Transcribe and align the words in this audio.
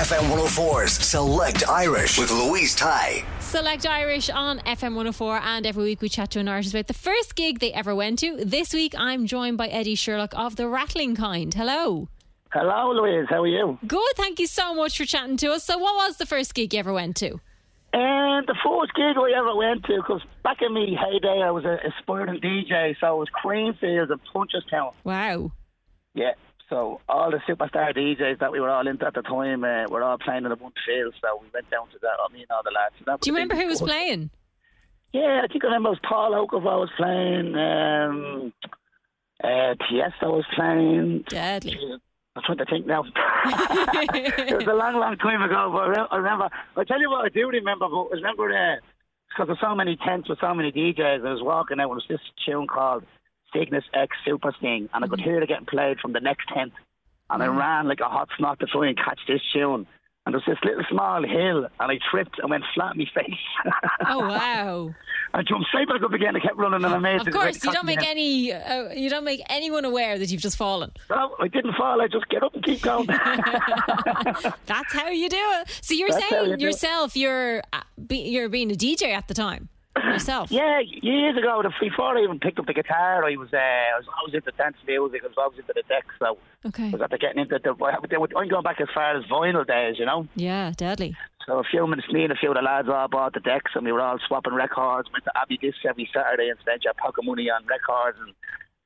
FM 0.00 0.34
104's 0.34 0.92
Select 0.92 1.68
Irish 1.68 2.18
with 2.18 2.30
Louise 2.30 2.74
Tighe. 2.74 3.22
Select 3.42 3.86
Irish 3.86 4.30
on 4.30 4.58
FM 4.60 4.94
104, 4.94 5.40
and 5.42 5.66
every 5.66 5.84
week 5.84 6.00
we 6.00 6.08
chat 6.08 6.30
to 6.30 6.40
an 6.40 6.48
artist 6.48 6.72
about 6.72 6.86
the 6.86 6.94
first 6.94 7.36
gig 7.36 7.58
they 7.58 7.70
ever 7.74 7.94
went 7.94 8.18
to. 8.20 8.42
This 8.42 8.72
week 8.72 8.94
I'm 8.96 9.26
joined 9.26 9.58
by 9.58 9.68
Eddie 9.68 9.96
Sherlock 9.96 10.32
of 10.34 10.56
The 10.56 10.68
Rattling 10.68 11.16
Kind. 11.16 11.52
Hello. 11.52 12.08
Hello, 12.50 12.92
Louise. 12.92 13.26
How 13.28 13.42
are 13.42 13.46
you? 13.46 13.78
Good, 13.86 14.12
thank 14.16 14.40
you 14.40 14.46
so 14.46 14.74
much 14.74 14.96
for 14.96 15.04
chatting 15.04 15.36
to 15.36 15.52
us. 15.52 15.64
So, 15.64 15.76
what 15.76 15.94
was 15.96 16.16
the 16.16 16.24
first 16.24 16.54
gig 16.54 16.72
you 16.72 16.80
ever 16.80 16.94
went 16.94 17.16
to? 17.16 17.38
And 17.92 18.46
the 18.46 18.56
first 18.64 18.94
gig 18.94 19.18
I 19.18 19.38
ever 19.38 19.54
went 19.54 19.84
to, 19.84 19.96
because 19.96 20.22
back 20.42 20.62
in 20.62 20.72
my 20.72 20.86
heyday, 20.98 21.42
I 21.44 21.50
was 21.50 21.66
a 21.66 21.76
aspiring 21.86 22.40
DJ, 22.40 22.96
so 22.98 23.16
it 23.16 23.18
was 23.18 23.28
Creamfields 23.44 24.10
and 24.10 24.20
Punchestown. 24.34 24.94
Wow. 25.04 25.52
Yeah. 26.14 26.32
So 26.70 27.00
all 27.08 27.32
the 27.32 27.38
superstar 27.48 27.94
DJs 27.94 28.38
that 28.38 28.52
we 28.52 28.60
were 28.60 28.70
all 28.70 28.86
into 28.86 29.04
at 29.04 29.14
the 29.14 29.22
time 29.22 29.64
uh, 29.64 29.86
were 29.88 30.04
all 30.04 30.18
playing 30.18 30.44
in 30.44 30.52
a 30.52 30.56
bunch 30.56 30.76
of 30.76 30.82
fields. 30.86 31.16
So 31.20 31.40
we 31.42 31.48
went 31.52 31.68
down 31.68 31.88
to 31.88 31.98
that. 32.00 32.16
I 32.24 32.32
mean, 32.32 32.46
all 32.50 32.62
the 32.64 32.70
lads. 32.70 33.20
Do 33.20 33.30
you 33.30 33.34
remember 33.34 33.56
who 33.56 33.66
was 33.66 33.82
playing? 33.82 34.30
Yeah, 35.12 35.42
I 35.42 35.48
think 35.48 35.64
I 35.64 35.66
remember 35.66 35.88
it 35.88 35.98
was 35.98 36.00
Paul 36.08 36.32
Oakenfold 36.32 36.62
was 36.62 36.90
playing. 36.96 37.56
Um, 37.56 38.52
uh, 39.42 39.74
Tiesto 39.90 40.36
was 40.36 40.46
playing. 40.54 41.24
Deadly. 41.28 41.76
I'm 42.36 42.42
trying 42.46 42.58
to 42.58 42.64
think 42.66 42.86
now. 42.86 43.02
it 43.44 44.56
was 44.56 44.68
a 44.68 44.74
long, 44.74 44.94
long 44.94 45.16
time 45.16 45.42
ago, 45.42 45.70
but 45.72 46.12
I 46.12 46.16
remember. 46.16 46.48
I'll 46.76 46.84
tell 46.84 47.00
you 47.00 47.10
what 47.10 47.24
I 47.24 47.28
do 47.30 47.48
remember. 47.48 47.88
But 47.88 47.96
I 47.96 48.14
remember 48.14 48.80
because 49.28 49.48
there's 49.48 49.60
so 49.60 49.74
many 49.74 49.96
tents 49.96 50.28
with 50.28 50.38
so 50.40 50.54
many 50.54 50.70
DJs. 50.70 51.26
I 51.26 51.32
was 51.32 51.42
walking 51.42 51.80
out 51.80 51.80
and 51.80 51.80
there 51.80 51.88
was 51.88 52.04
this 52.08 52.20
tune 52.46 52.68
called 52.68 53.04
Cygnus 53.52 53.84
X 53.94 54.16
Superstring, 54.26 54.88
and 54.92 55.04
I 55.04 55.08
could 55.08 55.20
hear 55.20 55.40
it 55.40 55.48
getting 55.48 55.66
played 55.66 55.98
from 56.00 56.12
the 56.12 56.20
next 56.20 56.48
tent. 56.54 56.72
And 57.28 57.42
I 57.42 57.46
ran 57.46 57.86
like 57.88 58.00
a 58.00 58.08
hot 58.08 58.28
snot 58.38 58.58
to 58.60 58.66
try 58.66 58.88
and 58.88 58.96
catch 58.96 59.20
this 59.28 59.40
tune. 59.52 59.86
And 60.26 60.34
there's 60.34 60.44
this 60.46 60.58
little 60.64 60.84
small 60.90 61.22
hill, 61.26 61.64
and 61.80 61.90
I 61.90 61.98
tripped 62.10 62.38
and 62.40 62.50
went 62.50 62.62
flat 62.74 62.90
on 62.90 62.98
my 62.98 63.06
face. 63.14 63.34
Oh, 64.06 64.18
wow. 64.28 64.94
I 65.32 65.42
jumped 65.42 65.68
straight 65.68 65.88
back 65.88 66.02
up 66.02 66.12
again. 66.12 66.36
I 66.36 66.40
kept 66.40 66.56
running, 66.56 66.84
and 66.84 66.92
I 66.94 66.98
made 66.98 67.20
Of 67.22 67.28
it. 67.28 67.32
course, 67.32 67.64
you 67.64 67.72
don't 67.72 67.86
make 67.86 68.06
any, 68.06 68.52
uh, 68.52 68.90
you 68.92 69.08
don't 69.08 69.24
make 69.24 69.40
anyone 69.48 69.84
aware 69.84 70.18
that 70.18 70.28
you've 70.30 70.42
just 70.42 70.56
fallen. 70.58 70.90
No, 71.08 71.36
I 71.40 71.48
didn't 71.48 71.74
fall. 71.74 72.02
I 72.02 72.08
just 72.08 72.28
get 72.28 72.42
up 72.42 72.54
and 72.54 72.62
keep 72.64 72.82
going. 72.82 73.06
That's 74.66 74.92
how 74.92 75.08
you 75.08 75.28
do 75.28 75.36
it. 75.38 75.78
So 75.82 75.94
you're 75.94 76.10
That's 76.10 76.22
you 76.22 76.28
saying 76.30 76.52
it. 76.52 76.60
yourself, 76.60 77.16
you're 77.16 77.62
uh, 77.72 77.80
you're 78.10 78.48
being 78.48 78.70
a 78.70 78.74
DJ 78.74 79.14
at 79.14 79.28
the 79.28 79.34
time 79.34 79.68
yourself. 80.10 80.50
Yeah, 80.50 80.80
years 80.80 81.36
ago, 81.36 81.62
before 81.80 82.16
I 82.18 82.22
even 82.22 82.38
picked 82.38 82.58
up 82.58 82.66
the 82.66 82.74
guitar, 82.74 83.24
I 83.24 83.36
was 83.36 83.48
uh, 83.52 83.56
I 83.56 83.96
was 83.98 84.06
always 84.18 84.34
into 84.34 84.50
dance 84.52 84.76
music. 84.86 85.22
I 85.24 85.28
was 85.28 85.36
always 85.38 85.58
into 85.58 85.72
the 85.74 85.82
decks. 85.88 86.14
so 86.18 86.38
Okay. 86.66 86.88
I 86.88 86.90
was 86.90 87.00
after 87.00 87.18
getting 87.18 87.40
into 87.42 87.58
the. 87.62 87.70
I'm 88.36 88.48
going 88.48 88.62
back 88.62 88.80
as 88.80 88.88
far 88.94 89.16
as 89.16 89.24
vinyl 89.24 89.66
days, 89.66 89.96
you 89.98 90.06
know. 90.06 90.26
Yeah, 90.36 90.72
deadly. 90.76 91.16
So 91.46 91.58
a 91.58 91.64
few 91.64 91.86
minutes, 91.86 92.08
me 92.12 92.24
and 92.24 92.32
a 92.32 92.36
few 92.36 92.50
of 92.50 92.56
the 92.56 92.62
lads 92.62 92.88
all 92.88 93.08
bought 93.08 93.32
the 93.34 93.40
decks, 93.40 93.72
and 93.74 93.84
we 93.84 93.92
were 93.92 94.00
all 94.02 94.18
swapping 94.28 94.54
records. 94.54 95.08
Went 95.12 95.24
to 95.24 95.32
Abbey 95.36 95.56
Disc 95.56 95.78
every 95.88 96.08
Saturday 96.14 96.48
and 96.50 96.58
spent 96.60 96.84
your 96.84 96.94
pocket 96.94 97.24
money 97.24 97.48
on 97.50 97.64
records, 97.66 98.18
and, 98.20 98.28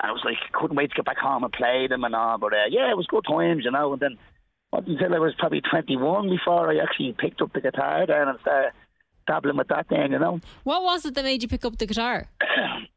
and 0.01 0.11
I 0.11 0.12
was 0.12 0.23
like, 0.25 0.37
couldn't 0.53 0.77
wait 0.77 0.91
to 0.91 0.97
get 0.97 1.05
back 1.05 1.19
home 1.19 1.43
and 1.45 1.53
play 1.53 1.87
them 1.89 2.05
and 2.05 2.15
all. 2.15 2.39
But 2.39 2.53
uh, 2.53 2.67
yeah, 2.71 2.91
it 2.91 2.97
was 2.97 3.06
good 3.06 3.25
times, 3.29 3.65
you 3.65 3.71
know. 3.73 3.93
And 3.93 4.01
then 4.01 4.17
until 4.73 5.15
I 5.15 5.19
was 5.19 5.35
probably 5.39 5.61
21 5.61 6.31
before 6.31 6.71
I 6.71 6.79
actually 6.83 7.15
picked 7.19 7.41
up 7.43 7.53
the 7.53 7.61
guitar 7.61 8.06
then 8.06 8.29
and 8.29 8.39
started 8.41 8.73
dabbling 9.27 9.57
with 9.57 9.69
that 9.69 9.87
then, 9.89 10.12
you 10.12 10.19
know. 10.19 10.41
What 10.65 10.83
was 10.83 11.05
it 11.05 11.15
that 11.15 11.25
made 11.25 11.43
you 11.43 11.49
pick 11.49 11.65
up 11.65 11.79
the 11.79 11.87
guitar? 11.87 12.27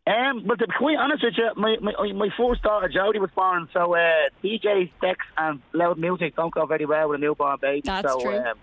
Um, 0.07 0.43
but 0.47 0.59
to 0.59 0.67
be 0.67 0.73
quite 0.77 0.97
honest 0.97 1.23
with 1.23 1.33
you, 1.37 1.49
my, 1.55 1.75
my, 1.81 2.11
my 2.13 2.29
first 2.37 2.61
daughter 2.63 2.89
Jodie 2.89 3.19
was 3.19 3.29
born, 3.35 3.67
so 3.73 3.95
uh, 3.95 4.29
DJs, 4.43 4.91
decks, 5.01 5.25
and 5.37 5.61
loud 5.73 5.97
music 5.97 6.35
don't 6.35 6.53
go 6.53 6.65
very 6.65 6.85
well 6.85 7.09
with 7.09 7.19
a 7.19 7.21
newborn 7.21 7.57
baby. 7.61 7.81
That's 7.85 8.11
so, 8.11 8.19
true. 8.19 8.37
Um, 8.37 8.55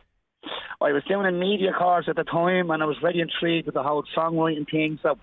I 0.81 0.93
was 0.93 1.03
doing 1.05 1.27
a 1.27 1.33
media 1.33 1.73
course 1.73 2.07
at 2.09 2.17
the 2.17 2.25
time, 2.25 2.71
and 2.71 2.83
I 2.83 2.87
was 2.87 2.97
very 3.01 3.21
intrigued 3.21 3.67
with 3.67 3.75
the 3.75 3.83
whole 3.83 4.05
songwriting 4.17 4.69
thing. 4.71 4.99
So, 5.03 5.19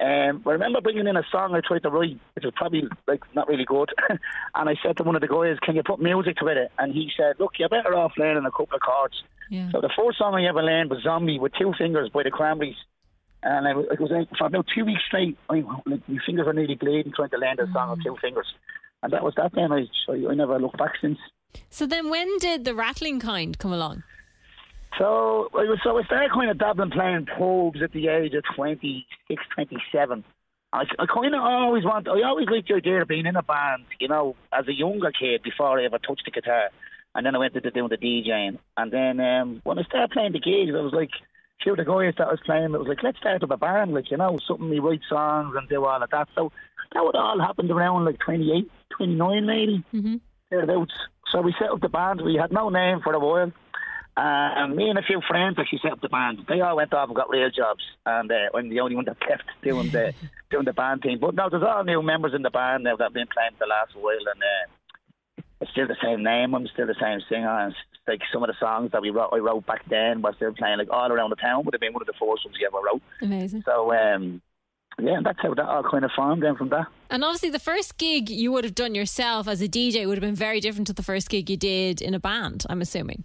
um, 0.00 0.42
I 0.46 0.50
remember 0.50 0.80
bringing 0.80 1.06
in 1.06 1.16
a 1.16 1.22
song 1.30 1.54
I 1.54 1.60
tried 1.60 1.82
to 1.84 1.90
write, 1.90 2.18
which 2.34 2.44
was 2.44 2.52
probably 2.56 2.84
like 3.06 3.22
not 3.34 3.46
really 3.48 3.64
good. 3.64 3.90
and 4.08 4.68
I 4.68 4.74
said 4.82 4.96
to 4.98 5.02
one 5.04 5.14
of 5.14 5.20
the 5.22 5.28
guys, 5.28 5.56
"Can 5.62 5.76
you 5.76 5.82
put 5.84 6.00
music 6.00 6.36
to 6.38 6.46
it?" 6.48 6.70
And 6.78 6.92
he 6.92 7.10
said, 7.16 7.36
"Look, 7.38 7.52
you're 7.58 7.68
better 7.68 7.94
off 7.94 8.12
learning 8.18 8.44
a 8.44 8.50
couple 8.50 8.74
of 8.74 8.80
chords." 8.80 9.22
Yeah. 9.50 9.70
So 9.70 9.80
the 9.80 9.90
first 9.96 10.18
song 10.18 10.34
I 10.34 10.46
ever 10.48 10.62
learned 10.62 10.90
was 10.90 11.02
"Zombie" 11.02 11.38
with 11.38 11.52
two 11.54 11.72
fingers 11.78 12.08
by 12.10 12.22
the 12.24 12.30
Cranberries. 12.30 12.76
And 13.42 13.68
I, 13.68 13.74
was- 13.74 13.86
it 13.90 14.00
was 14.00 14.10
like, 14.10 14.28
for 14.38 14.46
about 14.46 14.66
two 14.74 14.86
weeks 14.86 15.02
straight, 15.06 15.36
I, 15.50 15.62
like, 15.84 16.08
my 16.08 16.18
fingers 16.24 16.46
were 16.46 16.54
nearly 16.54 16.76
bleeding 16.76 17.12
trying 17.14 17.28
to 17.28 17.36
learn 17.36 17.56
the 17.58 17.68
song 17.74 17.90
with 17.90 18.02
two 18.02 18.16
fingers. 18.20 18.46
And 19.02 19.12
that 19.12 19.22
was 19.22 19.34
that 19.36 19.52
then. 19.54 19.70
I, 19.70 19.86
I, 20.08 20.30
I 20.30 20.34
never 20.34 20.58
looked 20.58 20.78
back 20.78 20.92
since. 21.00 21.18
So 21.68 21.86
then, 21.86 22.08
when 22.08 22.38
did 22.38 22.64
the 22.64 22.74
rattling 22.74 23.20
kind 23.20 23.56
come 23.58 23.72
along? 23.72 24.02
So 24.98 25.48
I 25.54 25.66
so 25.82 25.98
I 25.98 26.02
started 26.04 26.30
kind 26.32 26.50
of 26.50 26.58
dabbling 26.58 26.90
playing 26.90 27.26
pubs 27.26 27.82
at 27.82 27.92
the 27.92 28.08
age 28.08 28.34
of 28.34 28.44
26, 28.54 29.42
27. 29.54 30.24
I, 30.72 30.82
I 30.98 31.06
kind 31.06 31.34
of 31.34 31.40
always 31.40 31.84
want, 31.84 32.08
I 32.08 32.22
always 32.22 32.48
liked 32.48 32.68
the 32.68 32.74
idea 32.74 33.02
of 33.02 33.08
being 33.08 33.26
in 33.26 33.36
a 33.36 33.42
band, 33.42 33.84
you 34.00 34.08
know, 34.08 34.34
as 34.52 34.66
a 34.66 34.72
younger 34.72 35.12
kid 35.12 35.42
before 35.42 35.78
I 35.78 35.84
ever 35.84 35.98
touched 35.98 36.24
the 36.24 36.32
guitar. 36.32 36.70
And 37.14 37.24
then 37.24 37.36
I 37.36 37.38
went 37.38 37.54
into 37.54 37.70
doing 37.70 37.88
the 37.88 37.96
DJing. 37.96 38.58
And 38.76 38.92
then 38.92 39.20
um, 39.20 39.60
when 39.62 39.78
I 39.78 39.84
started 39.84 40.10
playing 40.10 40.32
the 40.32 40.40
gigs, 40.40 40.72
I 40.76 40.80
was 40.80 40.92
like, 40.92 41.10
a 41.10 41.62
few 41.62 41.72
of 41.72 41.78
the 41.78 41.84
guys 41.84 42.14
that 42.18 42.26
I 42.26 42.32
was 42.32 42.40
playing, 42.44 42.74
it 42.74 42.78
was 42.78 42.88
like, 42.88 43.04
let's 43.04 43.18
start 43.18 43.44
up 43.44 43.52
a 43.52 43.56
band, 43.56 43.94
like, 43.94 44.10
you 44.10 44.16
know, 44.16 44.40
something 44.48 44.68
we 44.68 44.80
write 44.80 45.02
songs 45.08 45.54
and 45.56 45.68
do 45.68 45.84
all 45.84 46.02
of 46.02 46.10
that. 46.10 46.28
So 46.34 46.50
that 46.92 47.04
would 47.04 47.14
all 47.14 47.38
happened 47.40 47.70
around 47.70 48.04
like 48.04 48.18
28, 48.18 48.68
29 48.96 49.46
maybe, 49.46 49.84
Mhm. 49.94 50.20
thereabouts. 50.50 50.94
So 51.30 51.40
we 51.40 51.54
set 51.56 51.70
up 51.70 51.80
the 51.80 51.88
band. 51.88 52.20
We 52.20 52.34
had 52.34 52.50
no 52.52 52.68
name 52.68 53.00
for 53.00 53.12
a 53.12 53.20
while. 53.20 53.52
Uh, 54.16 54.62
and 54.62 54.76
me 54.76 54.88
and 54.88 54.98
a 54.98 55.02
few 55.02 55.20
friends 55.26 55.56
actually 55.58 55.80
set 55.82 55.90
up 55.90 56.00
the 56.00 56.08
band. 56.08 56.38
They 56.48 56.60
all 56.60 56.76
went 56.76 56.94
off 56.94 57.08
and 57.08 57.16
got 57.16 57.30
real 57.30 57.50
jobs, 57.50 57.82
and 58.06 58.30
uh, 58.30 58.56
I'm 58.56 58.68
the 58.68 58.80
only 58.80 58.94
one 58.94 59.06
that 59.06 59.18
kept 59.28 59.44
doing 59.62 59.90
the 59.90 60.14
doing 60.50 60.64
the 60.64 60.72
band 60.72 61.02
thing. 61.02 61.18
But 61.20 61.34
now 61.34 61.48
there's 61.48 61.64
all 61.64 61.82
new 61.82 62.00
members 62.00 62.32
in 62.34 62.42
the 62.42 62.50
band 62.50 62.84
now 62.84 62.96
that 62.96 63.04
have 63.04 63.12
been 63.12 63.26
playing 63.26 63.52
for 63.58 63.64
the 63.64 63.70
last 63.70 63.96
while, 63.96 64.14
and 64.16 64.42
uh, 64.42 65.42
it's 65.60 65.70
still 65.72 65.88
the 65.88 65.96
same 66.02 66.22
name. 66.22 66.54
I'm 66.54 66.66
still 66.68 66.86
the 66.86 66.94
same 67.00 67.20
singer. 67.28 67.48
And 67.48 67.72
it's 67.72 67.80
like 68.06 68.20
some 68.32 68.42
of 68.42 68.48
the 68.48 68.54
songs 68.60 68.92
that 68.92 69.02
we 69.02 69.10
wrote, 69.10 69.30
I 69.32 69.38
wrote 69.38 69.66
back 69.66 69.82
then, 69.88 70.22
were 70.22 70.32
still 70.36 70.52
playing 70.52 70.78
like 70.78 70.90
all 70.90 71.10
around 71.10 71.30
the 71.30 71.36
town. 71.36 71.64
Would 71.64 71.74
have 71.74 71.80
been 71.80 71.92
one 71.92 72.02
of 72.02 72.06
the 72.06 72.12
first 72.12 72.44
ones 72.44 72.56
we 72.58 72.66
ever 72.66 72.78
wrote. 72.84 73.02
Amazing. 73.20 73.62
So 73.66 73.92
um, 73.92 74.42
yeah, 75.02 75.20
that's 75.24 75.38
how 75.42 75.54
that 75.54 75.64
all 75.64 75.82
kind 75.90 76.04
of 76.04 76.12
formed. 76.14 76.42
Then 76.44 76.54
from 76.54 76.68
that. 76.68 76.86
And 77.10 77.24
obviously, 77.24 77.50
the 77.50 77.58
first 77.58 77.98
gig 77.98 78.30
you 78.30 78.52
would 78.52 78.62
have 78.62 78.74
done 78.74 78.94
yourself 78.94 79.48
as 79.48 79.60
a 79.60 79.68
DJ 79.68 80.06
would 80.06 80.16
have 80.16 80.22
been 80.22 80.36
very 80.36 80.60
different 80.60 80.86
to 80.86 80.92
the 80.92 81.02
first 81.02 81.28
gig 81.28 81.50
you 81.50 81.56
did 81.56 82.00
in 82.00 82.14
a 82.14 82.20
band. 82.20 82.64
I'm 82.68 82.80
assuming. 82.80 83.24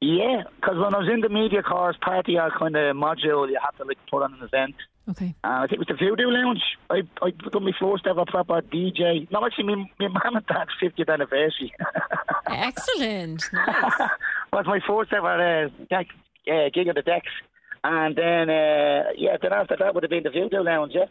Yeah, 0.00 0.44
because 0.56 0.78
when 0.78 0.94
I 0.94 0.98
was 0.98 1.08
in 1.12 1.20
the 1.20 1.28
media 1.28 1.62
course, 1.62 1.96
party 2.00 2.38
our 2.38 2.50
kind 2.58 2.74
of 2.74 2.96
module, 2.96 3.48
you 3.48 3.58
have 3.62 3.76
to 3.76 3.84
like 3.84 3.98
put 4.10 4.22
on 4.22 4.32
an 4.34 4.42
event. 4.42 4.74
Okay. 5.10 5.34
Uh, 5.44 5.48
I 5.48 5.66
think 5.66 5.72
it 5.72 5.78
was 5.80 5.88
the 5.88 5.94
Voodoo 5.94 6.30
Lounge. 6.30 6.62
I 6.88 7.02
I 7.20 7.30
done 7.30 7.64
my 7.64 7.72
first 7.78 8.06
ever 8.06 8.24
proper 8.24 8.62
DJ. 8.62 9.30
No, 9.30 9.44
actually, 9.44 9.64
my, 9.64 9.90
my 9.98 10.08
mum 10.08 10.36
and 10.36 10.46
dad's 10.46 10.70
50th 10.82 11.12
anniversary 11.12 11.72
Excellent. 12.46 13.44
Nice. 13.52 14.08
was 14.52 14.66
my 14.66 14.80
first 14.86 15.12
ever 15.12 15.64
uh, 15.64 15.68
deck, 15.90 16.06
uh, 16.50 16.70
gig 16.72 16.88
of 16.88 16.94
the 16.94 17.02
decks. 17.02 17.30
And 17.84 18.16
then, 18.16 18.50
uh, 18.50 19.04
yeah, 19.16 19.36
then 19.40 19.52
after 19.52 19.76
that 19.78 19.94
would 19.94 20.02
have 20.02 20.10
been 20.10 20.22
the 20.22 20.30
Voodoo 20.30 20.62
Lounge, 20.62 20.92
yeah. 20.94 21.06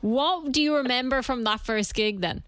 What 0.00 0.52
do 0.52 0.62
you 0.62 0.76
remember 0.76 1.22
from 1.22 1.44
that 1.44 1.60
first 1.60 1.94
gig 1.94 2.20
then? 2.20 2.42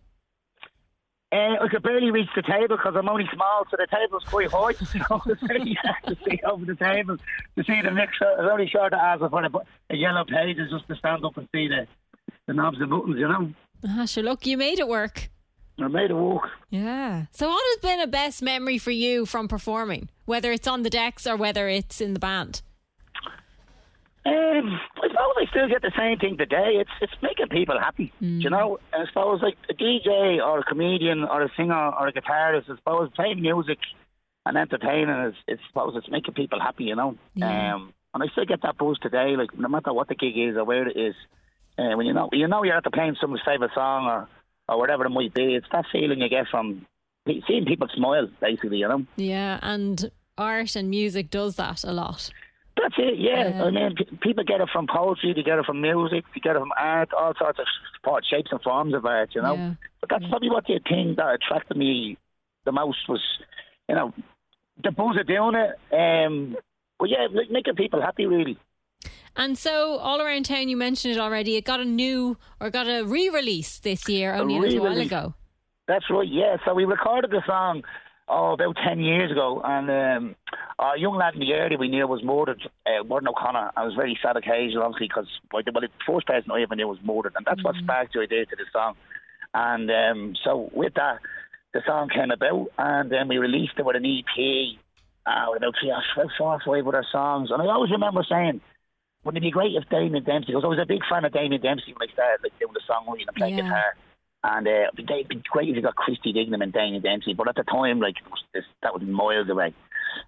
Uh, 1.32 1.56
I 1.62 1.68
could 1.68 1.82
barely 1.82 2.10
reach 2.10 2.28
the 2.36 2.42
table 2.42 2.76
because 2.76 2.94
I'm 2.94 3.08
only 3.08 3.26
small, 3.32 3.64
so 3.70 3.78
the 3.78 3.86
table's 3.86 4.24
quite 4.24 4.50
high. 4.50 4.72
So 5.08 5.20
it's 5.26 5.42
very 5.42 5.78
hard 5.82 6.04
to 6.06 6.16
see 6.24 6.40
over 6.44 6.64
the 6.66 6.74
table 6.74 7.16
to 7.16 7.64
see 7.64 7.80
the 7.80 7.90
mixer. 7.90 8.30
It's 8.38 8.50
only 8.50 8.68
short 8.68 8.92
of 8.92 8.98
ask 8.98 9.20
for 9.20 9.42
a, 9.42 9.50
a 9.90 9.96
yellow 9.96 10.24
page 10.24 10.58
is 10.58 10.70
just 10.70 10.86
to 10.88 10.96
stand 10.96 11.24
up 11.24 11.36
and 11.38 11.48
see 11.54 11.68
the, 11.68 11.86
the 12.46 12.52
knobs 12.52 12.78
and 12.80 12.90
buttons, 12.90 13.16
you 13.18 13.28
know. 13.28 13.52
Ah, 13.88 14.04
sure, 14.04 14.22
look, 14.22 14.46
you 14.46 14.58
made 14.58 14.78
it 14.78 14.88
work. 14.88 15.30
I 15.78 15.88
made 15.88 16.10
it 16.10 16.14
work. 16.14 16.50
Yeah. 16.68 17.24
So, 17.32 17.48
what 17.48 17.62
has 17.70 17.90
been 17.90 18.00
a 18.00 18.06
best 18.06 18.42
memory 18.42 18.76
for 18.78 18.90
you 18.90 19.24
from 19.24 19.48
performing, 19.48 20.10
whether 20.26 20.52
it's 20.52 20.68
on 20.68 20.82
the 20.82 20.90
decks 20.90 21.26
or 21.26 21.36
whether 21.36 21.68
it's 21.68 22.00
in 22.00 22.12
the 22.12 22.20
band? 22.20 22.62
Um, 24.24 24.78
I 25.02 25.08
suppose 25.08 25.34
I 25.36 25.46
still 25.50 25.68
get 25.68 25.82
the 25.82 25.90
same 25.98 26.18
thing 26.18 26.36
today. 26.38 26.76
It's 26.80 26.90
it's 27.00 27.12
making 27.22 27.48
people 27.48 27.78
happy. 27.78 28.12
You 28.20 28.50
know, 28.50 28.78
And 28.92 29.02
I 29.02 29.06
suppose 29.06 29.42
like 29.42 29.56
a 29.68 29.74
DJ 29.74 30.38
or 30.44 30.60
a 30.60 30.64
comedian 30.64 31.24
or 31.24 31.42
a 31.42 31.50
singer 31.56 31.74
or 31.98 32.06
a 32.08 32.12
guitarist. 32.12 32.70
I 32.70 32.76
suppose 32.76 33.10
playing 33.16 33.40
music 33.42 33.78
and 34.46 34.56
entertaining 34.56 35.08
is, 35.26 35.34
is 35.48 35.58
I 35.64 35.68
suppose 35.68 35.94
it's 35.96 36.08
making 36.10 36.34
people 36.34 36.60
happy. 36.60 36.84
You 36.84 36.96
know, 36.96 37.16
Yeah. 37.34 37.74
um, 37.74 37.92
and 38.14 38.22
I 38.22 38.26
still 38.28 38.44
get 38.44 38.62
that 38.62 38.78
buzz 38.78 38.98
today. 39.00 39.34
Like 39.36 39.58
no 39.58 39.68
matter 39.68 39.92
what 39.92 40.06
the 40.08 40.14
gig 40.14 40.38
is 40.38 40.56
or 40.56 40.64
where 40.64 40.86
it 40.86 40.96
is, 40.96 41.14
uh, 41.78 41.96
when 41.96 42.06
you 42.06 42.12
know 42.12 42.28
you 42.32 42.46
know 42.46 42.62
you're 42.62 42.76
at 42.76 42.84
the 42.84 42.90
playing 42.90 43.16
someone's 43.20 43.42
favorite 43.44 43.72
song 43.74 44.06
or 44.06 44.28
or 44.68 44.78
whatever 44.78 45.04
it 45.04 45.10
might 45.10 45.34
be, 45.34 45.56
it's 45.56 45.66
that 45.72 45.86
feeling 45.90 46.20
you 46.20 46.28
get 46.28 46.46
from 46.48 46.86
seeing 47.26 47.64
people 47.64 47.88
smile. 47.96 48.28
Basically, 48.40 48.78
you 48.78 48.88
know. 48.88 49.04
Yeah, 49.16 49.58
and 49.62 50.10
art 50.38 50.76
and 50.76 50.88
music 50.90 51.30
does 51.30 51.56
that 51.56 51.82
a 51.82 51.92
lot. 51.92 52.30
That's 52.76 52.94
it, 52.98 53.18
yeah. 53.18 53.48
Yeah. 53.48 53.64
I 53.64 53.70
mean, 53.70 53.94
p- 53.96 54.18
people 54.22 54.44
get 54.44 54.60
it 54.60 54.68
from 54.72 54.86
poetry, 54.86 55.34
they 55.34 55.42
get 55.42 55.58
it 55.58 55.66
from 55.66 55.80
music, 55.80 56.24
they 56.34 56.40
get 56.40 56.56
it 56.56 56.60
from 56.60 56.72
art, 56.78 57.10
all 57.12 57.34
sorts 57.38 57.58
of 57.58 57.66
sport, 57.96 58.24
shapes 58.28 58.50
and 58.50 58.62
forms 58.62 58.94
of 58.94 59.04
art, 59.04 59.34
you 59.34 59.42
know. 59.42 59.54
Yeah. 59.54 59.74
But 60.00 60.10
that's 60.10 60.26
probably 60.28 60.50
what 60.50 60.66
the 60.66 60.80
thing 60.88 61.14
that 61.18 61.34
attracted 61.34 61.76
me 61.76 62.16
the 62.64 62.72
most 62.72 63.08
was, 63.08 63.20
you 63.88 63.94
know, 63.94 64.14
the 64.82 64.90
buzz 64.90 65.16
of 65.18 65.26
doing 65.26 65.54
it. 65.54 65.94
Um, 65.94 66.56
but 66.98 67.10
yeah, 67.10 67.26
like 67.32 67.50
making 67.50 67.74
people 67.76 68.00
happy, 68.00 68.26
really. 68.26 68.58
And 69.36 69.56
so, 69.56 69.98
all 69.98 70.20
around 70.20 70.44
town, 70.44 70.68
you 70.68 70.76
mentioned 70.76 71.14
it 71.14 71.20
already. 71.20 71.56
It 71.56 71.64
got 71.64 71.80
a 71.80 71.84
new 71.84 72.36
or 72.60 72.70
got 72.70 72.86
a 72.86 73.02
re-release 73.02 73.78
this 73.78 74.08
year, 74.08 74.34
only 74.34 74.56
a 74.56 74.60
little 74.60 74.84
while 74.84 74.98
ago. 74.98 75.34
That's 75.88 76.04
right, 76.10 76.28
yeah. 76.28 76.56
So 76.64 76.74
we 76.74 76.84
recorded 76.84 77.30
the 77.30 77.42
song 77.46 77.82
oh, 78.28 78.52
about 78.52 78.76
10 78.84 79.00
years 79.00 79.30
ago, 79.30 79.60
and 79.64 79.90
um, 79.90 80.36
a 80.78 80.98
young 80.98 81.16
lad 81.16 81.34
in 81.34 81.40
the 81.40 81.52
area 81.52 81.76
we 81.78 81.88
knew 81.88 82.06
was 82.06 82.22
murdered, 82.22 82.62
uh, 82.86 83.02
Gordon 83.02 83.28
O'Connor. 83.28 83.72
I 83.76 83.84
was 83.84 83.94
very 83.94 84.18
sad 84.22 84.36
occasion, 84.36 84.78
obviously, 84.78 85.08
because 85.08 85.26
well, 85.52 85.62
the 85.64 85.72
well, 85.72 85.82
the 85.82 85.88
first 86.06 86.26
person 86.26 86.50
I 86.50 86.62
ever 86.62 86.76
knew 86.76 86.88
was 86.88 86.98
murdered, 87.02 87.34
and 87.36 87.44
that's 87.44 87.62
what 87.62 87.74
sparked 87.76 88.14
the 88.14 88.20
idea 88.20 88.46
to 88.46 88.56
the 88.56 88.64
song. 88.72 88.94
And 89.54 89.90
um, 89.90 90.34
so 90.42 90.70
with 90.72 90.94
that, 90.94 91.18
the 91.74 91.82
song 91.86 92.08
came 92.08 92.30
about, 92.30 92.68
and 92.78 93.10
then 93.10 93.28
we 93.28 93.38
released 93.38 93.74
it 93.78 93.84
with 93.84 93.96
an 93.96 94.06
EP, 94.06 94.76
uh, 95.26 95.46
with 95.50 95.62
about 95.62 95.74
three 95.80 95.90
or 95.90 96.02
four, 96.14 96.30
four 96.38 96.54
or 96.54 96.60
five 96.64 96.86
other 96.86 97.06
songs. 97.10 97.50
And 97.50 97.60
I 97.60 97.66
always 97.66 97.90
remember 97.90 98.24
saying, 98.28 98.60
wouldn't 99.24 99.42
it 99.42 99.46
be 99.46 99.50
great 99.50 99.74
if 99.74 99.88
Damien 99.88 100.24
Dempsey, 100.24 100.52
because 100.52 100.64
I 100.64 100.68
was 100.68 100.78
a 100.82 100.86
big 100.86 101.02
fan 101.08 101.24
of 101.24 101.32
Damien 101.32 101.60
Dempsey 101.60 101.94
when 101.94 102.08
I 102.08 102.12
started 102.12 102.42
like, 102.42 102.58
doing 102.58 102.72
the 102.72 102.80
songwriting 102.88 103.28
and 103.28 103.36
playing 103.36 103.58
Yeah. 103.58 103.64
guitar. 103.64 103.96
And 104.44 104.66
uh, 104.66 104.88
it'd 104.92 105.28
be 105.28 105.42
great 105.50 105.68
if 105.68 105.76
you 105.76 105.82
got 105.82 105.94
Christy 105.94 106.32
Dignam 106.32 106.62
and 106.62 106.72
Damien 106.72 107.02
Dempsey, 107.02 107.34
but 107.34 107.48
at 107.48 107.54
the 107.54 107.62
time, 107.62 108.00
like 108.00 108.16
that 108.82 108.92
was 108.92 109.02
miles 109.02 109.48
away. 109.48 109.72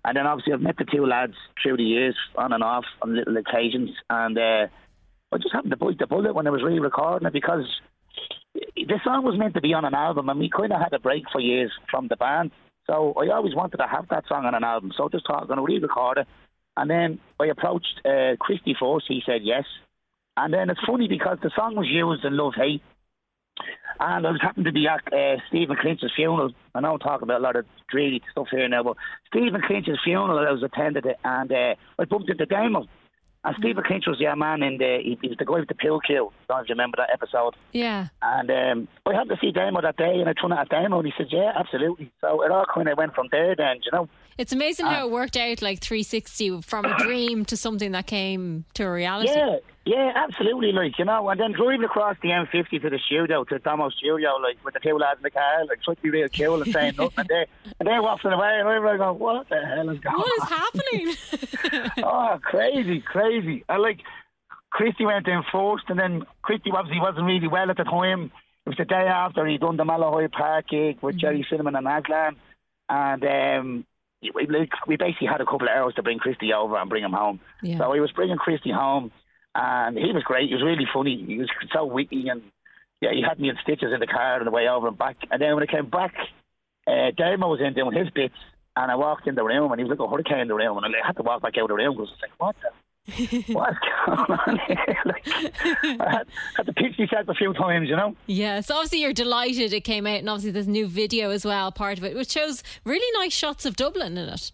And 0.04 0.16
then 0.16 0.26
obviously 0.26 0.52
I've 0.52 0.60
met 0.60 0.76
the 0.78 0.84
two 0.84 1.04
lads 1.04 1.34
through 1.62 1.78
the 1.78 1.82
years, 1.82 2.16
on 2.36 2.52
and 2.52 2.62
off, 2.62 2.84
on 3.02 3.16
little 3.16 3.36
occasions, 3.36 3.90
and 4.08 4.38
uh, 4.38 4.66
I 5.32 5.36
just 5.38 5.52
happened 5.52 5.72
to 5.72 5.76
bite 5.76 5.98
the 5.98 6.06
bullet 6.06 6.34
when 6.34 6.46
I 6.46 6.50
was 6.50 6.62
re-recording 6.62 7.26
it 7.26 7.32
because 7.32 7.64
the 8.54 9.00
song 9.02 9.24
was 9.24 9.36
meant 9.36 9.54
to 9.54 9.60
be 9.60 9.74
on 9.74 9.84
an 9.84 9.94
album, 9.94 10.28
and 10.28 10.38
we 10.38 10.48
kind 10.48 10.72
of 10.72 10.80
had 10.80 10.92
a 10.92 11.00
break 11.00 11.24
for 11.32 11.40
years 11.40 11.72
from 11.90 12.06
the 12.08 12.16
band. 12.16 12.52
So 12.86 13.14
I 13.14 13.34
always 13.34 13.54
wanted 13.54 13.78
to 13.78 13.86
have 13.90 14.08
that 14.10 14.24
song 14.28 14.44
on 14.44 14.54
an 14.54 14.62
album. 14.62 14.92
So 14.96 15.06
I 15.06 15.08
just 15.08 15.26
thought 15.26 15.40
I'm 15.40 15.46
going 15.48 15.58
to 15.58 15.64
re-record 15.64 16.18
it. 16.18 16.28
And 16.76 16.90
then 16.90 17.18
I 17.40 17.46
approached 17.46 18.00
uh, 18.04 18.36
Christy 18.38 18.76
first. 18.78 19.06
He 19.08 19.22
said 19.24 19.40
yes. 19.42 19.64
And 20.36 20.52
then 20.52 20.70
it's 20.70 20.80
funny 20.86 21.08
because 21.08 21.38
the 21.42 21.50
song 21.56 21.76
was 21.76 21.86
used 21.88 22.24
in 22.24 22.36
Love 22.36 22.54
Hate. 22.56 22.82
And 24.00 24.26
I 24.26 24.30
was 24.30 24.40
happened 24.40 24.66
to 24.66 24.72
be 24.72 24.86
at 24.88 25.00
uh, 25.12 25.36
Stephen 25.48 25.76
Clinch's 25.80 26.12
funeral. 26.16 26.50
I 26.74 26.80
know 26.80 26.94
I'm 26.94 26.98
talking 26.98 27.22
about 27.22 27.40
a 27.40 27.44
lot 27.44 27.56
of 27.56 27.64
dreary 27.88 28.20
stuff 28.32 28.48
here 28.50 28.68
now, 28.68 28.82
but 28.82 28.96
Stephen 29.28 29.62
Clinch's 29.64 29.98
funeral, 30.02 30.38
I 30.46 30.50
was 30.50 30.62
attended 30.64 31.06
it, 31.06 31.16
and 31.24 31.50
uh, 31.52 31.74
I 31.98 32.04
bumped 32.04 32.28
into 32.30 32.44
Damo. 32.46 32.86
And 33.46 33.54
Stephen 33.58 33.84
Clinch 33.86 34.04
was 34.06 34.18
the 34.18 34.34
man 34.34 34.62
in 34.62 34.78
the, 34.78 34.98
he, 35.02 35.18
he 35.20 35.28
was 35.28 35.36
the 35.38 35.44
guy 35.44 35.58
with 35.60 35.68
the 35.68 35.74
pill 35.74 36.00
kill. 36.00 36.32
I 36.32 36.44
Don't 36.48 36.56
know 36.56 36.62
if 36.62 36.68
you 36.70 36.72
remember 36.72 36.96
that 36.96 37.10
episode. 37.12 37.54
Yeah. 37.72 38.08
And 38.22 38.50
um, 38.50 38.88
I 39.06 39.12
happened 39.12 39.38
to 39.38 39.46
see 39.46 39.52
Damo 39.52 39.82
that 39.82 39.98
day, 39.98 40.18
and 40.18 40.28
I 40.28 40.32
turned 40.32 40.54
at 40.54 40.70
Damo, 40.70 40.98
and 41.00 41.06
he 41.06 41.12
said, 41.16 41.26
"Yeah, 41.30 41.52
absolutely." 41.54 42.10
So 42.22 42.42
it 42.42 42.50
all 42.50 42.64
kind 42.74 42.88
of 42.88 42.96
went 42.96 43.14
from 43.14 43.28
there. 43.30 43.54
Then, 43.54 43.76
you 43.84 43.90
know, 43.92 44.08
It's 44.38 44.52
amazing 44.54 44.86
Uh, 44.86 44.94
how 44.94 45.06
it 45.06 45.12
worked 45.12 45.36
out 45.36 45.60
like 45.60 45.80
360 45.80 46.62
from 46.62 46.86
a 46.86 46.96
dream 47.04 47.44
to 47.44 47.56
something 47.56 47.92
that 47.92 48.06
came 48.06 48.64
to 48.74 48.84
a 48.84 48.90
reality. 48.92 49.28
yeah, 49.36 49.56
yeah, 49.86 50.12
absolutely. 50.14 50.72
Like 50.72 50.98
you 50.98 51.04
know, 51.04 51.28
and 51.28 51.38
then 51.38 51.52
driving 51.52 51.84
across 51.84 52.16
the 52.22 52.30
M50 52.30 52.82
to 52.82 52.90
the 52.90 52.98
studio, 53.04 53.44
to 53.44 53.58
Damo's 53.58 53.94
studio, 53.94 54.36
like 54.42 54.62
with 54.64 54.74
the 54.74 54.80
two 54.80 54.96
lads 54.96 55.18
in 55.18 55.24
the 55.24 55.30
car, 55.30 55.64
like 55.66 55.82
trying 55.82 55.96
to 55.96 56.02
be 56.02 56.10
real 56.10 56.28
cool 56.28 56.62
and 56.62 56.72
saying 56.72 56.94
nothing, 56.96 57.18
and 57.18 57.28
they 57.28 57.46
and 57.78 57.88
they're 57.88 58.02
wafting 58.02 58.32
away, 58.32 58.60
and 58.60 58.68
I'm 58.68 58.96
going, 58.96 59.18
"What 59.18 59.48
the 59.48 59.60
hell 59.60 59.90
is 59.90 60.00
going 60.00 60.14
on? 60.14 60.20
What 60.20 60.42
is 60.42 60.48
happening? 60.48 61.92
oh, 62.04 62.38
crazy, 62.42 63.00
crazy. 63.00 63.64
And 63.68 63.82
like, 63.82 64.00
Christy 64.70 65.04
went 65.04 65.28
in 65.28 65.42
first, 65.52 65.84
and 65.88 65.98
then 65.98 66.24
Christy 66.40 66.70
obviously 66.70 67.00
wasn't 67.00 67.26
really 67.26 67.48
well 67.48 67.70
at 67.70 67.76
the 67.76 67.84
time. 67.84 68.32
It 68.64 68.70
was 68.70 68.78
the 68.78 68.86
day 68.86 69.06
after 69.06 69.46
he'd 69.46 69.60
done 69.60 69.76
the 69.76 69.84
Malahide 69.84 70.32
Park 70.32 70.68
gig 70.68 70.98
with 71.02 71.18
Gerry 71.18 71.46
Cinnamon 71.50 71.76
and 71.76 71.86
Aslan, 71.86 72.36
and 72.88 73.24
um, 73.24 73.86
we, 74.34 74.46
like, 74.46 74.70
we 74.86 74.96
basically 74.96 75.26
had 75.26 75.42
a 75.42 75.44
couple 75.44 75.68
of 75.68 75.76
hours 75.76 75.94
to 75.96 76.02
bring 76.02 76.18
Christy 76.18 76.54
over 76.54 76.76
and 76.76 76.88
bring 76.88 77.04
him 77.04 77.12
home. 77.12 77.40
Yeah. 77.62 77.76
So 77.78 77.92
he 77.92 78.00
was 78.00 78.12
bringing 78.12 78.38
Christy 78.38 78.70
home, 78.72 79.12
and 79.54 79.96
he 79.96 80.12
was 80.12 80.22
great. 80.24 80.48
He 80.48 80.54
was 80.54 80.62
really 80.62 80.86
funny. 80.92 81.24
He 81.26 81.38
was 81.38 81.48
so 81.72 81.84
witty, 81.84 82.28
and 82.28 82.42
yeah, 83.00 83.10
he 83.12 83.22
had 83.22 83.38
me 83.38 83.48
in 83.48 83.56
stitches 83.62 83.92
in 83.92 84.00
the 84.00 84.06
car 84.06 84.38
on 84.38 84.44
the 84.44 84.50
way 84.50 84.68
over 84.68 84.88
and 84.88 84.98
back. 84.98 85.16
And 85.30 85.40
then 85.40 85.54
when 85.54 85.62
I 85.62 85.66
came 85.66 85.88
back, 85.88 86.14
uh, 86.86 87.10
Damo 87.16 87.48
was 87.48 87.60
in 87.60 87.74
doing 87.74 87.96
his 87.96 88.10
bits, 88.10 88.34
and 88.76 88.90
I 88.90 88.96
walked 88.96 89.26
in 89.26 89.34
the 89.34 89.44
room, 89.44 89.70
and 89.72 89.80
he 89.80 89.84
was 89.84 89.96
like 89.96 90.06
a 90.06 90.10
hurricane 90.10 90.40
in 90.40 90.48
the 90.48 90.54
room, 90.54 90.78
and 90.78 90.86
I 90.86 91.06
had 91.06 91.16
to 91.16 91.22
walk 91.22 91.42
back 91.42 91.56
out 91.56 91.64
of 91.64 91.68
the 91.68 91.74
room 91.74 91.96
because 91.96 92.10
I 92.10 92.12
was 92.12 92.22
like, 92.22 92.40
what 92.40 92.56
the? 92.62 92.70
What's 93.52 93.76
going 94.06 94.38
on 94.46 94.60
here? 94.66 94.96
like, 95.04 95.28
I 96.00 96.10
had, 96.10 96.26
had 96.56 96.66
to 96.66 96.72
pitch 96.72 96.98
myself 96.98 97.28
a 97.28 97.34
few 97.34 97.52
times, 97.52 97.86
you 97.88 97.96
know. 97.96 98.16
yeah. 98.26 98.60
So 98.62 98.76
obviously 98.76 99.02
you're 99.02 99.12
delighted 99.12 99.74
it 99.74 99.82
came 99.82 100.06
out, 100.06 100.20
and 100.20 100.28
obviously 100.30 100.52
there's 100.52 100.66
new 100.66 100.86
video 100.86 101.30
as 101.30 101.44
well, 101.44 101.70
part 101.70 101.98
of 101.98 102.04
it, 102.04 102.16
which 102.16 102.32
shows 102.32 102.62
really 102.84 103.06
nice 103.18 103.34
shots 103.34 103.66
of 103.66 103.76
Dublin 103.76 104.16
in 104.16 104.30
it. 104.30 104.52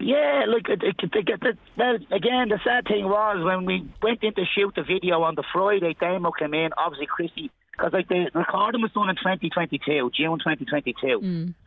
Yeah, 0.00 0.44
look, 0.48 0.68
it, 0.68 0.82
it, 0.82 1.58
well, 1.76 1.94
again, 2.10 2.48
the 2.48 2.58
sad 2.64 2.86
thing 2.86 3.04
was 3.04 3.44
when 3.44 3.64
we 3.64 3.88
went 4.02 4.22
in 4.22 4.34
to 4.34 4.44
shoot 4.44 4.74
the 4.74 4.82
video 4.82 5.22
on 5.22 5.34
the 5.34 5.44
Friday, 5.52 5.96
Damo 5.98 6.30
came 6.32 6.52
in, 6.54 6.70
obviously 6.76 7.06
Christy, 7.06 7.50
because 7.70 7.92
like 7.92 8.08
the 8.08 8.30
recording 8.34 8.82
was 8.82 8.90
done 8.92 9.08
in 9.08 9.16
2022, 9.16 10.10
June 10.14 10.38
2022. 10.38 11.20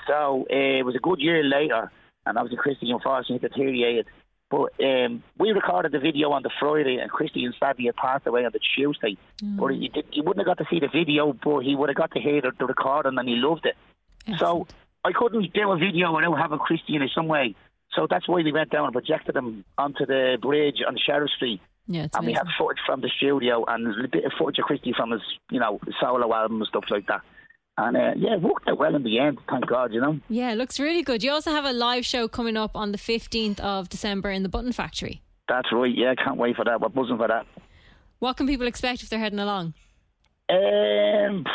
So 0.07 0.45
uh, 0.51 0.55
it 0.55 0.85
was 0.85 0.95
a 0.95 0.99
good 0.99 1.19
year 1.19 1.43
later, 1.43 1.91
and 2.25 2.37
obviously 2.37 2.57
Christy 2.57 2.91
unfortunately 2.91 3.47
deteriorated. 3.47 4.07
But 4.49 4.71
um, 4.81 5.23
we 5.37 5.51
recorded 5.51 5.91
the 5.91 5.99
video 5.99 6.31
on 6.31 6.43
the 6.43 6.51
Friday, 6.59 6.97
and 6.99 7.11
Christy 7.11 7.43
and 7.43 7.53
sadly 7.59 7.85
had 7.85 7.95
passed 7.97 8.27
away 8.27 8.45
on 8.45 8.51
the 8.53 8.59
Tuesday. 8.75 9.17
But 9.57 9.73
he, 9.73 9.91
he 10.11 10.21
wouldn't 10.21 10.47
have 10.47 10.57
got 10.57 10.63
to 10.63 10.69
see 10.69 10.79
the 10.79 10.87
video, 10.87 11.33
but 11.33 11.59
he 11.59 11.75
would 11.75 11.89
have 11.89 11.97
got 11.97 12.11
to 12.11 12.19
hear 12.21 12.41
the, 12.41 12.51
the 12.57 12.65
recording, 12.65 13.17
and 13.17 13.27
he 13.27 13.35
loved 13.35 13.65
it. 13.65 13.75
So 14.37 14.67
I 15.03 15.11
couldn't 15.11 15.51
do 15.53 15.71
a 15.71 15.77
video 15.77 16.15
without 16.15 16.37
having 16.37 16.59
Christy 16.59 16.95
in 16.95 17.01
it 17.01 17.11
some 17.13 17.27
way. 17.27 17.55
So 17.95 18.07
that's 18.09 18.27
why 18.27 18.41
we 18.43 18.51
went 18.51 18.69
down 18.69 18.85
and 18.85 18.93
projected 18.93 19.35
them 19.35 19.65
onto 19.77 20.05
the 20.05 20.37
bridge 20.41 20.77
on 20.87 20.97
Sheriff 20.97 21.31
Street. 21.31 21.61
Yeah, 21.87 22.07
and 22.13 22.25
we 22.25 22.33
had 22.33 22.47
footage 22.57 22.79
from 22.85 22.99
the 22.99 23.09
studio 23.17 23.63
and 23.65 23.87
a 24.03 24.07
bit 24.09 24.25
of 24.25 24.33
footage 24.37 24.59
of 24.59 24.65
Christy 24.65 24.93
from 24.95 25.11
his, 25.11 25.21
you 25.49 25.59
know, 25.59 25.79
solo 26.01 26.33
album 26.33 26.57
and 26.57 26.67
stuff 26.67 26.83
like 26.89 27.07
that. 27.07 27.21
And 27.77 27.95
uh, 27.95 28.11
yeah, 28.17 28.33
it 28.33 28.41
worked 28.41 28.67
out 28.67 28.77
well 28.77 28.93
in 28.95 29.03
the 29.03 29.19
end, 29.19 29.37
thank 29.49 29.67
God, 29.67 29.93
you 29.93 30.01
know. 30.01 30.19
Yeah, 30.29 30.51
it 30.51 30.55
looks 30.55 30.79
really 30.79 31.03
good. 31.03 31.23
You 31.23 31.31
also 31.31 31.51
have 31.51 31.63
a 31.63 31.71
live 31.71 32.05
show 32.05 32.27
coming 32.27 32.57
up 32.57 32.75
on 32.75 32.91
the 32.91 32.97
15th 32.97 33.59
of 33.61 33.87
December 33.87 34.31
in 34.31 34.43
the 34.43 34.49
Button 34.49 34.73
Factory. 34.73 35.21
That's 35.47 35.71
right, 35.71 35.93
yeah, 35.95 36.13
can't 36.15 36.37
wait 36.37 36.55
for 36.55 36.65
that. 36.65 36.81
We're 36.81 36.89
buzzing 36.89 37.17
for 37.17 37.27
that. 37.27 37.45
What 38.19 38.35
can 38.35 38.47
people 38.47 38.67
expect 38.67 39.03
if 39.03 39.09
they're 39.09 39.19
heading 39.19 39.39
along? 39.39 39.75
Um, 40.49 41.45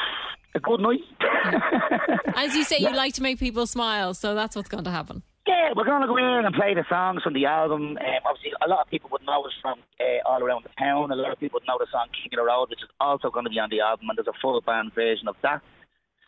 a 0.54 0.60
good 0.60 0.80
night. 0.80 1.00
As 2.36 2.54
you 2.54 2.64
say, 2.64 2.78
you 2.78 2.94
like 2.94 3.14
to 3.14 3.22
make 3.22 3.38
people 3.38 3.66
smile, 3.66 4.14
so 4.14 4.34
that's 4.34 4.54
what's 4.54 4.68
going 4.68 4.84
to 4.84 4.90
happen. 4.90 5.22
Yeah, 5.46 5.70
we're 5.74 5.84
going 5.84 6.02
to 6.02 6.06
go 6.06 6.16
in 6.16 6.46
and 6.46 6.54
play 6.54 6.74
the 6.74 6.84
songs 6.88 7.22
from 7.22 7.34
the 7.34 7.46
album. 7.46 7.98
Um, 7.98 8.22
obviously, 8.24 8.52
a 8.64 8.68
lot 8.68 8.86
of 8.86 8.90
people 8.90 9.10
would 9.10 9.26
know 9.26 9.42
us 9.42 9.52
from 9.60 9.80
uh, 9.98 10.28
all 10.28 10.42
around 10.42 10.64
the 10.64 10.70
town. 10.78 11.10
A 11.10 11.16
lot 11.16 11.32
of 11.32 11.40
people 11.40 11.58
would 11.58 11.66
know 11.66 11.78
the 11.80 11.90
song 11.90 12.06
King 12.14 12.30
of 12.38 12.44
the 12.44 12.46
Road, 12.46 12.70
which 12.70 12.82
is 12.82 12.88
also 13.00 13.30
going 13.30 13.44
to 13.44 13.50
be 13.50 13.58
on 13.58 13.68
the 13.68 13.80
album, 13.80 14.06
and 14.08 14.16
there's 14.16 14.28
a 14.28 14.38
full 14.40 14.60
band 14.60 14.94
version 14.94 15.26
of 15.26 15.34
that. 15.42 15.60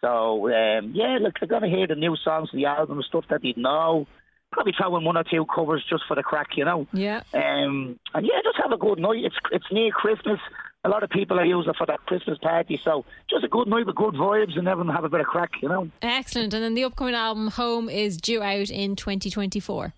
So, 0.00 0.49
um, 0.49 0.92
yeah, 0.94 1.18
look, 1.21 1.35
they're 1.38 1.49
going 1.49 1.62
to 1.62 1.68
hear 1.68 1.87
the 1.87 1.94
new 1.94 2.16
songs 2.16 2.50
from 2.50 2.59
the 2.59 2.66
album, 2.66 3.00
stuff 3.06 3.25
that 3.30 3.42
they'd 3.42 3.56
know. 3.56 4.06
Probably 4.50 4.75
throw 4.76 4.97
in 4.97 5.04
one 5.04 5.16
or 5.16 5.25
two 5.25 5.47
covers 5.47 5.85
just 5.88 6.04
for 6.06 6.14
the 6.14 6.23
crack, 6.23 6.49
you 6.56 6.64
know. 6.64 6.87
Yeah. 6.92 7.23
Um, 7.33 7.99
and 8.14 8.26
yeah, 8.26 8.42
just 8.42 8.59
have 8.62 8.73
a 8.73 8.76
good 8.76 8.99
night. 8.99 9.25
It's 9.25 9.37
it's 9.50 9.64
near 9.71 9.90
Christmas. 9.90 10.38
A 10.85 10.88
lot 10.88 11.03
of 11.03 11.11
people 11.11 11.38
are 11.38 11.45
using 11.45 11.71
it 11.71 11.76
for 11.76 11.87
that 11.87 12.05
Christmas 12.07 12.38
party. 12.38 12.79
So 12.83 13.05
just 13.31 13.45
a 13.45 13.49
good 13.49 13.69
night 13.69 13.87
with 13.87 13.97
good 13.97 14.14
vibes 14.14 14.59
and 14.59 14.69
everyone 14.69 14.95
have 14.95 15.05
a 15.05 15.09
bit 15.09 15.21
of 15.21 15.26
crack, 15.26 15.50
you 15.62 15.69
know. 15.69 15.91
Excellent. 16.03 16.53
And 16.55 16.62
then 16.62 16.75
the 16.75 16.85
upcoming 16.85 17.14
album 17.14 17.49
Home 17.49 17.88
is 17.88 18.17
due 18.17 18.43
out 18.43 18.71
in 18.71 18.95
2024. 18.97 19.95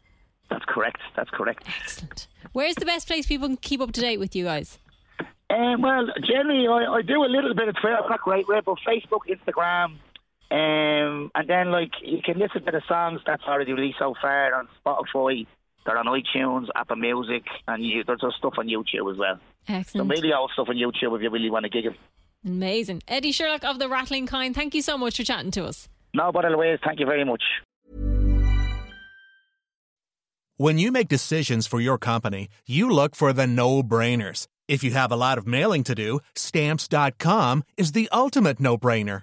That's 0.48 0.64
correct. 0.66 1.00
That's 1.16 1.30
correct. 1.30 1.64
Excellent. 1.66 2.28
Where's 2.52 2.76
the 2.76 2.86
best 2.86 3.08
place 3.08 3.26
people 3.26 3.48
can 3.48 3.56
keep 3.56 3.80
up 3.80 3.92
to 3.92 4.00
date 4.00 4.18
with 4.18 4.36
you 4.36 4.44
guys? 4.44 4.78
Um, 5.50 5.82
well, 5.82 6.06
generally, 6.24 6.66
I, 6.66 6.92
I 6.92 7.02
do 7.02 7.24
a 7.24 7.26
little 7.26 7.54
bit 7.54 7.68
of 7.68 7.76
Twitter, 7.80 7.96
I'm 7.96 8.08
not 8.08 8.20
great 8.20 8.48
way, 8.48 8.60
but 8.64 8.78
Facebook, 8.86 9.20
Instagram, 9.28 9.98
um, 10.50 11.30
and 11.34 11.48
then 11.48 11.70
like 11.70 11.90
you 12.02 12.20
can 12.22 12.38
listen 12.38 12.64
to 12.64 12.70
the 12.70 12.82
songs 12.88 13.20
that's 13.26 13.42
already 13.44 13.72
released 13.72 13.98
so 13.98 14.14
far 14.20 14.54
on 14.54 14.68
Spotify. 14.84 15.46
They're 15.86 15.96
on 15.96 16.06
iTunes, 16.06 16.66
Apple 16.74 16.96
Music, 16.96 17.44
and 17.68 17.84
you, 17.84 18.02
there's 18.04 18.20
stuff 18.36 18.54
on 18.58 18.66
YouTube 18.66 19.10
as 19.10 19.18
well. 19.18 19.38
Excellent. 19.68 20.10
So 20.10 20.14
really 20.14 20.34
old 20.34 20.50
stuff 20.52 20.68
on 20.68 20.74
YouTube 20.74 21.16
if 21.16 21.22
you 21.22 21.30
really 21.30 21.48
want 21.48 21.62
to 21.62 21.70
gig 21.70 21.86
it. 21.86 21.92
Amazing. 22.44 23.02
Eddie 23.08 23.32
Sherlock 23.32 23.64
of 23.64 23.78
the 23.78 23.88
Rattling 23.88 24.26
Kind, 24.26 24.54
thank 24.54 24.74
you 24.74 24.82
so 24.82 24.98
much 24.98 25.16
for 25.16 25.22
chatting 25.22 25.52
to 25.52 25.64
us. 25.64 25.88
No, 26.12 26.32
but 26.32 26.44
Louise, 26.44 26.78
thank 26.84 26.98
you 26.98 27.06
very 27.06 27.24
much. 27.24 27.42
When 30.56 30.78
you 30.78 30.90
make 30.90 31.08
decisions 31.08 31.66
for 31.66 31.80
your 31.80 31.98
company, 31.98 32.48
you 32.66 32.90
look 32.90 33.14
for 33.14 33.32
the 33.32 33.46
no-brainers. 33.46 34.46
If 34.68 34.82
you 34.82 34.92
have 34.92 35.12
a 35.12 35.16
lot 35.16 35.38
of 35.38 35.46
mailing 35.46 35.84
to 35.84 35.94
do, 35.94 36.20
stamps.com 36.34 37.62
is 37.76 37.92
the 37.92 38.08
ultimate 38.10 38.58
no-brainer. 38.58 39.22